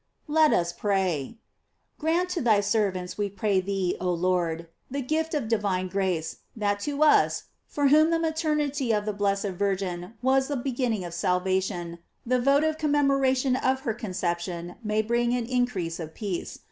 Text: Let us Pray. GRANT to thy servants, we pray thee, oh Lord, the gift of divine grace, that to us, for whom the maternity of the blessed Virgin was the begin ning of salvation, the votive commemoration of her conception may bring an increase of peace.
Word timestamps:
Let 0.27 0.51
us 0.51 0.73
Pray. 0.73 1.37
GRANT 1.99 2.29
to 2.29 2.41
thy 2.41 2.59
servants, 2.59 3.19
we 3.19 3.29
pray 3.29 3.61
thee, 3.61 3.95
oh 3.99 4.11
Lord, 4.11 4.67
the 4.89 5.03
gift 5.03 5.35
of 5.35 5.47
divine 5.47 5.89
grace, 5.89 6.37
that 6.55 6.79
to 6.79 7.03
us, 7.03 7.43
for 7.67 7.89
whom 7.89 8.09
the 8.09 8.17
maternity 8.17 8.91
of 8.91 9.05
the 9.05 9.13
blessed 9.13 9.49
Virgin 9.49 10.15
was 10.23 10.47
the 10.47 10.55
begin 10.57 10.93
ning 10.93 11.05
of 11.05 11.13
salvation, 11.13 11.99
the 12.25 12.39
votive 12.41 12.79
commemoration 12.79 13.55
of 13.55 13.81
her 13.81 13.93
conception 13.93 14.73
may 14.83 15.03
bring 15.03 15.35
an 15.35 15.45
increase 15.45 15.99
of 15.99 16.15
peace. 16.15 16.57